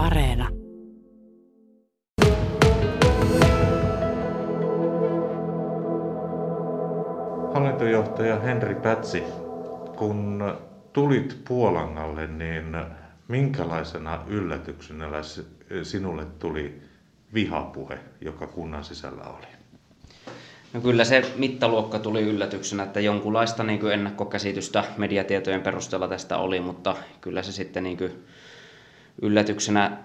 [0.00, 0.48] Areena.
[7.54, 9.22] Hallintojohtaja Henri Pätsi,
[9.96, 10.54] kun
[10.92, 12.76] tulit Puolangalle, niin
[13.28, 15.06] minkälaisena yllätyksenä
[15.82, 16.82] sinulle tuli
[17.34, 19.46] vihapuhe, joka kunnan sisällä oli?
[20.72, 26.60] No kyllä se mittaluokka tuli yllätyksenä, että jonkunlaista niin kuin ennakkokäsitystä mediatietojen perusteella tästä oli,
[26.60, 28.24] mutta kyllä se sitten niin kuin
[29.22, 29.96] yllätyksenä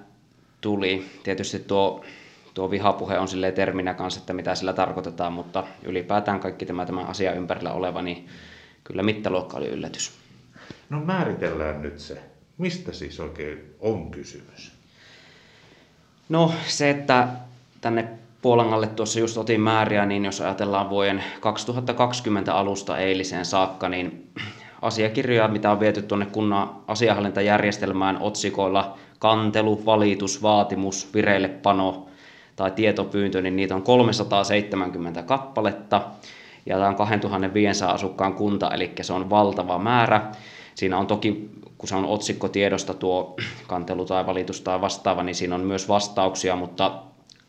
[0.61, 1.05] tuli.
[1.23, 2.05] Tietysti tuo,
[2.53, 7.01] tuo vihapuhe on silleen terminä kanssa, että mitä sillä tarkoitetaan, mutta ylipäätään kaikki tämä, tämä
[7.01, 8.27] asia ympärillä oleva, niin
[8.83, 10.11] kyllä mittaluokka oli yllätys.
[10.89, 12.23] No määritellään nyt se.
[12.57, 14.71] Mistä siis oikein on kysymys?
[16.29, 17.27] No se, että
[17.81, 18.07] tänne
[18.41, 24.29] Puolangalle tuossa just otin määriä, niin jos ajatellaan vuoden 2020 alusta eiliseen saakka, niin
[24.85, 32.05] asiakirjoja, mitä on viety tuonne kunnan asiahallintajärjestelmään otsikoilla kantelu, valitus, vaatimus, vireillepano
[32.55, 36.01] tai tietopyyntö, niin niitä on 370 kappaletta.
[36.65, 40.31] Ja tämä on 2500 asukkaan kunta, eli se on valtava määrä.
[40.75, 43.35] Siinä on toki, kun se on otsikkotiedosta tuo
[43.67, 47.01] kantelu tai valitus tai vastaava, niin siinä on myös vastauksia, mutta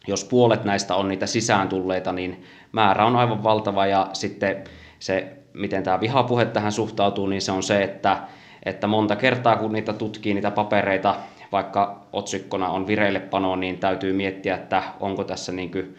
[0.06, 4.64] jos puolet näistä on niitä sisään tulleita, niin määrä on aivan valtava ja sitten
[4.98, 8.18] se, miten tämä vihapuhe tähän suhtautuu, niin se on se, että,
[8.64, 11.14] että monta kertaa kun niitä tutkii, niitä papereita,
[11.52, 15.96] vaikka otsikkona on vireillepano, niin täytyy miettiä, että onko tässä niin kuin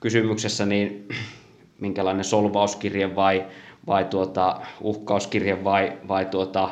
[0.00, 1.08] kysymyksessä niin
[1.80, 3.44] minkälainen solvauskirje vai,
[3.86, 6.70] vai tuota, uhkauskirje vai, vai tuota,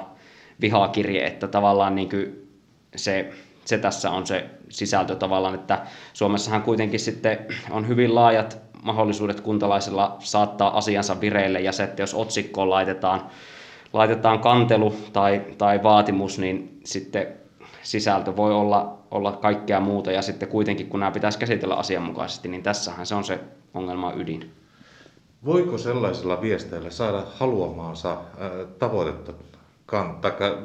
[0.61, 2.48] vihakirje, että tavallaan niin kuin
[2.97, 3.33] se
[3.69, 7.39] se tässä on se sisältö tavallaan, että Suomessahan kuitenkin sitten
[7.70, 13.27] on hyvin laajat mahdollisuudet kuntalaisilla saattaa asiansa vireille ja se, että jos otsikkoon laitetaan,
[13.93, 17.27] laitetaan kantelu tai, tai vaatimus, niin sitten
[17.83, 22.62] sisältö voi olla, olla kaikkea muuta ja sitten kuitenkin kun nämä pitäisi käsitellä asianmukaisesti, niin
[22.62, 23.41] tässähän se on se
[23.75, 24.51] ongelma ydin.
[25.45, 28.16] Voiko sellaisilla viesteillä saada haluamaansa
[28.78, 29.33] tavoitetta
[29.87, 30.19] kan,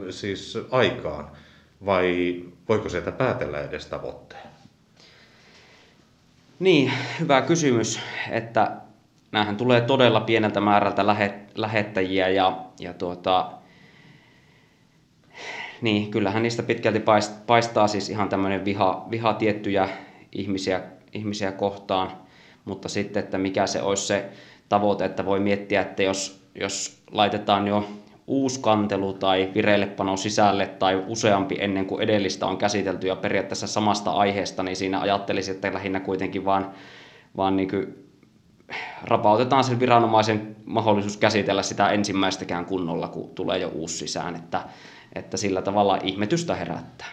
[0.10, 1.28] siis aikaan
[1.86, 4.53] vai voiko sieltä päätellä edes tavoitteen?
[6.64, 8.72] Niin, hyvä kysymys, että
[9.32, 11.06] näähän tulee todella pieneltä määrältä
[11.56, 13.52] lähettäjiä ja, ja tuota,
[15.82, 17.04] niin, kyllähän niistä pitkälti
[17.48, 19.90] paistaa siis ihan tämmöinen viha, viha tiettyjä
[20.32, 20.82] ihmisiä,
[21.14, 22.12] ihmisiä kohtaan,
[22.66, 24.30] mutta sitten, että mikä se olisi se
[24.70, 27.88] tavoite, että voi miettiä, että jos, jos laitetaan jo
[28.28, 34.12] uusi kantelu tai vireillepano sisälle tai useampi ennen kuin edellistä on käsitelty ja periaatteessa samasta
[34.12, 36.72] aiheesta, niin siinä ajattelisin, että lähinnä kuitenkin vaan,
[37.38, 38.10] vaan niin kuin
[39.04, 44.62] rapautetaan sen viranomaisen mahdollisuus käsitellä sitä ensimmäistäkään kunnolla, kun tulee jo uusi sisään, että,
[45.16, 47.08] että sillä tavalla ihmetystä herättää.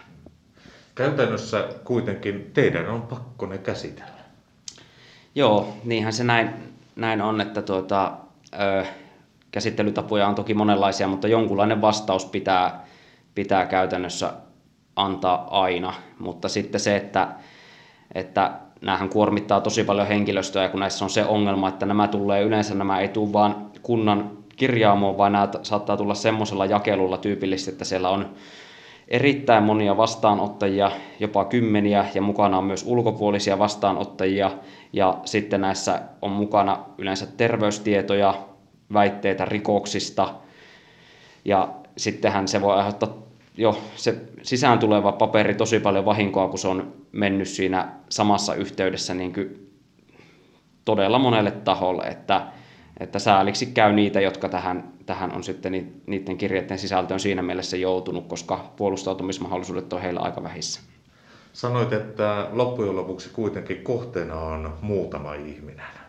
[0.95, 4.21] Käytännössä kuitenkin teidän on pakko ne käsitellä.
[5.35, 6.49] Joo, niinhän se näin,
[6.95, 8.13] näin on, että tuota,
[8.59, 8.85] ö,
[9.51, 12.85] Käsittelytapoja on toki monenlaisia, mutta jonkunlainen vastaus pitää,
[13.35, 14.33] pitää käytännössä
[14.95, 15.93] antaa aina.
[16.19, 17.27] Mutta sitten se, että,
[18.15, 18.51] että
[18.81, 22.75] näähän kuormittaa tosi paljon henkilöstöä, ja kun näissä on se ongelma, että nämä tulee yleensä,
[22.75, 28.09] nämä ei tule vaan kunnan kirjaamoon, vaan nämä saattaa tulla semmoisella jakelulla tyypillisesti, että siellä
[28.09, 28.29] on
[29.07, 34.51] erittäin monia vastaanottajia, jopa kymmeniä, ja mukana on myös ulkopuolisia vastaanottajia,
[34.93, 38.33] ja sitten näissä on mukana yleensä terveystietoja,
[38.93, 40.35] väitteitä rikoksista.
[41.45, 43.21] Ja sittenhän se voi aiheuttaa
[43.57, 49.13] jo se sisään tuleva paperi tosi paljon vahinkoa, kun se on mennyt siinä samassa yhteydessä
[49.13, 49.71] niin kuin
[50.85, 52.47] todella monelle taholle, että,
[52.99, 58.27] että sääliksi käy niitä, jotka tähän, tähän on sitten niiden kirjeiden sisältöön siinä mielessä joutunut,
[58.27, 60.81] koska puolustautumismahdollisuudet on heillä aika vähissä.
[61.53, 66.00] Sanoit, että loppujen lopuksi kuitenkin kohteena on muutama ihminen.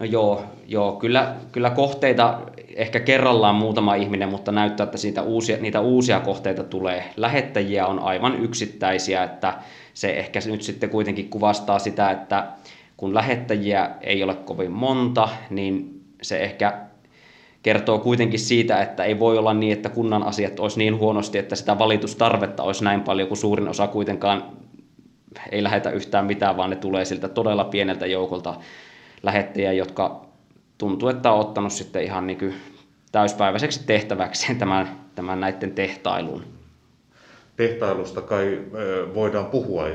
[0.00, 2.40] No joo, joo kyllä, kyllä kohteita
[2.76, 7.04] ehkä kerrallaan muutama ihminen, mutta näyttää, että siitä uusia, niitä uusia kohteita tulee.
[7.16, 9.54] Lähettäjiä on aivan yksittäisiä, että
[9.94, 12.46] se ehkä nyt sitten kuitenkin kuvastaa sitä, että
[12.96, 16.78] kun lähettäjiä ei ole kovin monta, niin se ehkä
[17.62, 21.56] kertoo kuitenkin siitä, että ei voi olla niin, että kunnan asiat olisi niin huonosti, että
[21.56, 24.44] sitä valitustarvetta olisi näin paljon, kun suurin osa kuitenkaan
[25.52, 28.54] ei lähetä yhtään mitään, vaan ne tulee siltä todella pieneltä joukolta
[29.24, 30.26] lähettäjiä, jotka
[30.78, 32.54] tuntuu, että on ottanut sitten ihan niin kuin
[33.12, 36.44] täyspäiväiseksi tehtäväksi tämän, tämän näiden tehtailun.
[37.56, 38.60] Tehtailusta kai
[39.14, 39.86] voidaan puhua.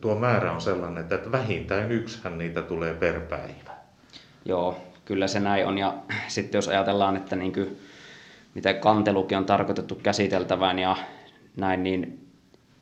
[0.00, 3.70] Tuo määrä on sellainen, että vähintään yksihän niitä tulee per päivä.
[4.44, 5.78] Joo, kyllä se näin on.
[5.78, 5.94] Ja
[6.28, 7.76] sitten jos ajatellaan, että niin kuin,
[8.54, 10.96] mitä kantelukin on tarkoitettu käsiteltävään ja
[11.56, 12.26] näin, niin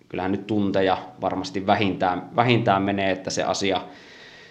[0.09, 3.81] kyllähän nyt tunteja varmasti vähintään, vähintään menee, että se asia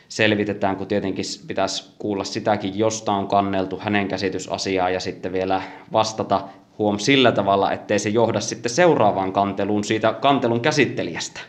[0.08, 5.62] selvitetään, kun tietenkin pitäisi kuulla sitäkin, josta on kanneltu hänen käsitysasiaa ja sitten vielä
[5.94, 6.42] vastata
[6.78, 11.40] huom sillä tavalla, ettei se johda sitten seuraavaan kanteluun siitä kantelun käsittelijästä.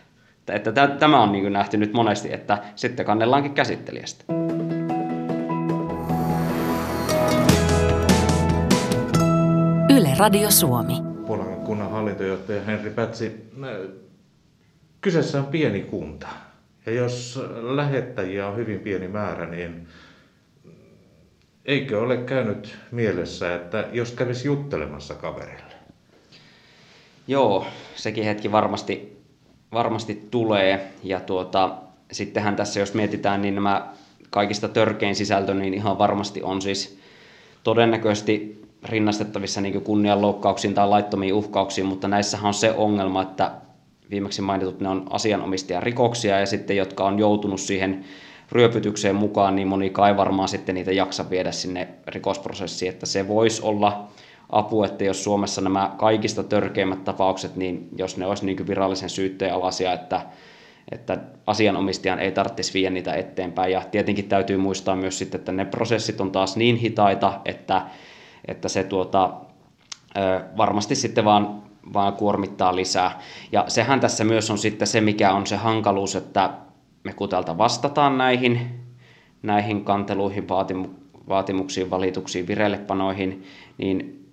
[0.48, 4.24] Että tämä on niin nähty nyt monesti, että sitten kannellaankin käsittelijästä.
[9.96, 10.94] Yle Radio Suomi.
[11.26, 13.50] Puolan kunnan hallintojohtaja Henri Pätsi,
[15.00, 16.28] kyseessä on pieni kunta.
[16.86, 19.88] Ja jos lähettäjiä on hyvin pieni määrä, niin
[21.64, 25.75] eikö ole käynyt mielessä, että jos kävisi juttelemassa kaverille?
[27.28, 27.66] Joo,
[27.96, 29.22] sekin hetki varmasti,
[29.72, 30.92] varmasti tulee.
[31.02, 31.76] Ja tuota,
[32.12, 33.94] sittenhän tässä, jos mietitään, niin nämä
[34.30, 36.98] kaikista törkein sisältö, niin ihan varmasti on siis
[37.62, 43.50] todennäköisesti rinnastettavissa niin kunnianloukkauksiin tai laittomiin uhkauksiin, mutta näissähän on se ongelma, että
[44.10, 48.04] viimeksi mainitut ne on asianomistajan rikoksia ja sitten jotka on joutunut siihen
[48.52, 53.62] ryöpytykseen mukaan, niin moni kai varmaan sitten niitä jaksa viedä sinne rikosprosessiin, että se voisi
[53.62, 54.08] olla
[54.50, 59.54] apu, että jos Suomessa nämä kaikista törkeimmät tapaukset, niin jos ne olisi niin virallisen syytteen
[59.54, 60.20] alaisia, että,
[60.92, 63.72] että asianomistajan ei tarvitsisi viedä niitä eteenpäin.
[63.72, 67.82] Ja tietenkin täytyy muistaa myös sitten, että ne prosessit on taas niin hitaita, että,
[68.48, 69.34] että se tuota,
[70.56, 71.62] varmasti sitten vaan,
[71.92, 73.20] vaan kuormittaa lisää.
[73.52, 76.50] Ja sehän tässä myös on sitten se, mikä on se hankaluus, että
[77.04, 78.60] me kutelta vastataan näihin,
[79.42, 80.48] näihin kanteluihin,
[81.28, 83.42] vaatimuksiin, valituksiin, vireillepanoihin,
[83.78, 84.25] niin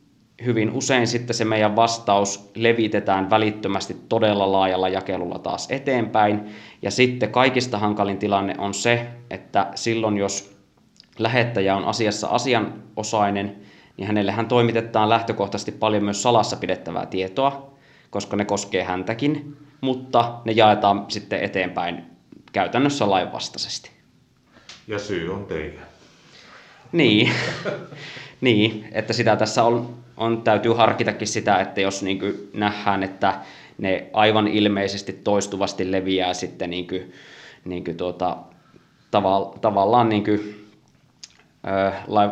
[0.46, 6.42] hyvin usein sitten se meidän vastaus levitetään välittömästi todella laajalla jakelulla taas eteenpäin.
[6.82, 10.58] Ja sitten kaikista hankalin tilanne on se, että silloin jos
[11.20, 13.56] lähettäjä on asiassa asianosainen,
[13.98, 17.74] niin hänelle hän toimitetaan lähtökohtaisesti paljon myös salassa pidettävää tietoa,
[18.10, 22.04] koska ne koskee häntäkin, mutta ne jaetaan sitten eteenpäin
[22.52, 23.92] käytännössä lainvastaisesti.
[24.88, 25.86] Ja syy on teidän.
[26.92, 27.32] Niin,
[28.42, 33.34] niin että sitä tässä on, on, täytyy harkitakin sitä, että jos niin nähdään, että
[33.78, 37.12] ne aivan ilmeisesti toistuvasti leviää sitten niin kuin,
[37.66, 38.38] niin kuin tuota,
[39.12, 40.71] tava, tavallaan niin kuin,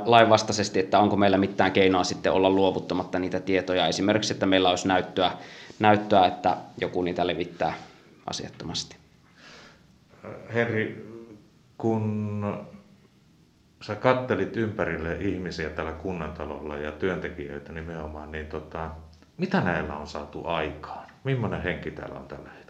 [0.06, 3.88] lainvastaisesti, että onko meillä mitään keinoa sitten olla luovuttamatta niitä tietoja.
[3.88, 5.32] Esimerkiksi, että meillä olisi näyttöä,
[5.80, 7.74] näyttöä että joku niitä levittää
[8.26, 8.96] asiattomasti.
[10.54, 11.06] Henri,
[11.78, 12.68] kun
[13.82, 18.90] sä kattelit ympärille ihmisiä tällä kunnantalolla ja työntekijöitä nimenomaan, niin tota,
[19.38, 21.08] mitä näillä on saatu aikaan?
[21.24, 22.69] Millainen henki täällä on tällä hetkellä?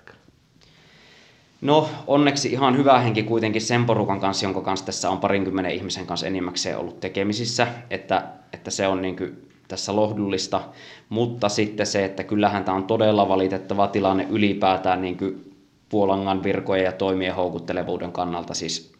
[1.61, 6.05] No onneksi ihan hyvä henki kuitenkin sen porukan kanssa, jonka kanssa tässä on parinkymmenen ihmisen
[6.05, 10.61] kanssa enimmäkseen ollut tekemisissä, että, että se on niin kuin tässä lohdullista,
[11.09, 15.55] mutta sitten se, että kyllähän tämä on todella valitettava tilanne ylipäätään niin kuin
[15.89, 18.93] Puolangan virkojen ja toimien houkuttelevuuden kannalta siis,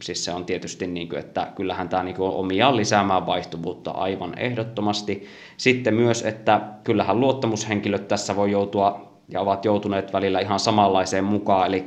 [0.00, 3.90] siis se on tietysti, niin kuin, että kyllähän tämä niin kuin on omiaan lisäämään vaihtuvuutta
[3.90, 5.26] aivan ehdottomasti.
[5.56, 11.66] Sitten myös, että kyllähän luottamushenkilöt tässä voi joutua ja ovat joutuneet välillä ihan samanlaiseen mukaan,
[11.66, 11.84] eli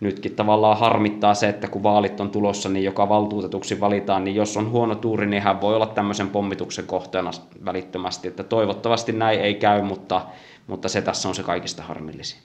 [0.00, 4.56] nytkin tavallaan harmittaa se, että kun vaalit on tulossa, niin joka valtuutetuksi valitaan, niin jos
[4.56, 7.30] on huono tuuri, niin hän voi olla tämmöisen pommituksen kohteena
[7.64, 10.26] välittömästi, että toivottavasti näin ei käy, mutta,
[10.66, 12.38] mutta se tässä on se kaikista harmillisin.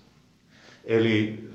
[0.86, 1.50] Eli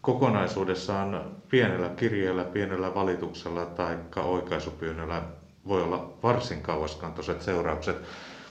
[0.00, 5.22] kokonaisuudessaan pienellä kirjeellä, pienellä valituksella tai oikaisupyynnöllä
[5.68, 7.96] voi olla varsin kauaskantoiset seuraukset.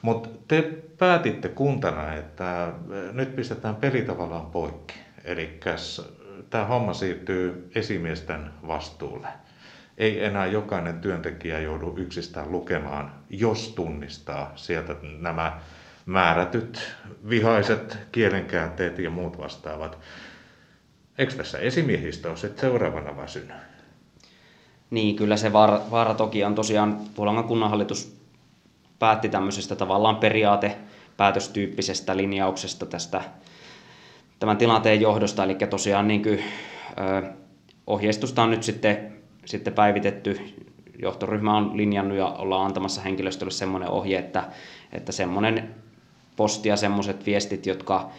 [0.02, 0.62] Mutta te
[0.98, 2.74] päätitte kuntana, että
[3.12, 4.94] nyt pistetään peli tavallaan poikki.
[5.24, 5.60] Eli
[6.50, 9.28] tämä homma siirtyy esimiesten vastuulle.
[9.98, 15.60] Ei enää jokainen työntekijä joudu yksistään lukemaan, jos tunnistaa sieltä nämä
[16.06, 16.96] määrätyt
[17.30, 19.98] vihaiset kielenkäänteet ja muut vastaavat.
[21.18, 23.56] Eikö tässä esimiehistä ole sitten seuraavana väsynyt?
[24.90, 28.19] Niin, kyllä se vaara, vaara toki on tosiaan, Puolangan kunnanhallitus
[29.00, 30.78] päätti tämmöisestä tavallaan periaate
[31.18, 33.22] päätöstyyppisestä linjauksesta tästä
[34.40, 36.40] tämän tilanteen johdosta, eli tosiaan niin kuin,
[37.00, 37.34] ö,
[37.88, 39.14] ohjeistusta on nyt sitten,
[39.46, 40.40] sitten päivitetty,
[41.02, 44.44] johtoryhmä on linjannut ja ollaan antamassa henkilöstölle semmoinen ohje, että,
[44.94, 45.76] että semmoinen
[46.36, 48.10] postia semmoiset viestit, jotka,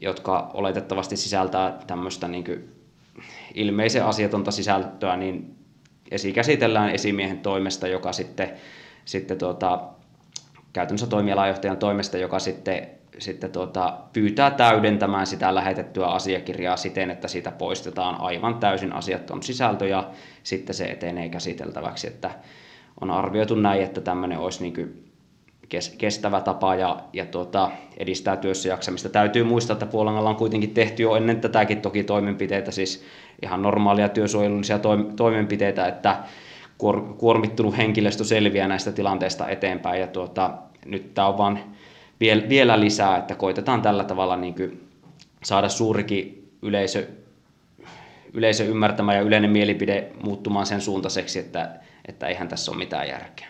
[0.00, 2.74] jotka oletettavasti sisältää tämmöistä niin
[3.54, 5.54] ilmeisen asiatonta sisältöä, niin
[6.10, 8.50] esikäsitellään esimiehen toimesta, joka sitten,
[9.04, 9.88] sitten tuota,
[10.74, 12.86] käytännössä toimialajohtajan toimesta, joka sitten,
[13.18, 19.86] sitten tuota, pyytää täydentämään sitä lähetettyä asiakirjaa siten, että siitä poistetaan aivan täysin asiaton sisältö
[19.86, 20.10] ja
[20.42, 22.06] sitten se etenee käsiteltäväksi.
[22.06, 22.30] Että
[23.00, 25.04] on arvioitu näin, että tämmöinen olisi niin
[25.98, 29.08] kestävä tapa ja, ja tuota, edistää työssä jaksamista.
[29.08, 33.04] Täytyy muistaa, että Puolangalla on kuitenkin tehty jo ennen tätäkin toki toimenpiteitä, siis
[33.42, 34.80] ihan normaalia työsuojelullisia
[35.16, 36.18] toimenpiteitä, että
[37.18, 40.50] kuormittunut henkilöstö selviää näistä tilanteista eteenpäin ja tuota,
[40.84, 41.58] nyt tämä on vaan
[42.48, 44.88] vielä lisää, että koitetaan tällä tavalla niin kuin
[45.44, 47.08] saada suurikin yleisö,
[48.32, 51.70] yleisö ymmärtämään ja yleinen mielipide muuttumaan sen suuntaiseksi, että,
[52.08, 53.48] että eihän tässä ole mitään järkeä.